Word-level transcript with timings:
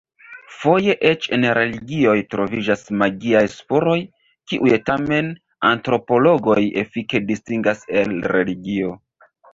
Foje 0.59 0.93
eĉ 1.09 1.25
en 1.35 1.43
religioj 1.57 2.15
troviĝas 2.31 2.81
magiaj 3.01 3.43
spuroj, 3.57 3.95
kiuj 4.53 4.71
tamen 4.89 5.29
antropologoj 5.73 6.59
efike 6.85 7.23
distingas 7.33 7.85
el 8.05 8.17
religio. 8.35 8.99